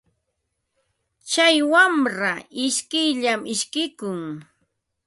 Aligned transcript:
Tsay 1.29 1.57
wamra 1.71 2.33
ishkiyllam 2.65 3.41
ishkikun. 3.53 4.21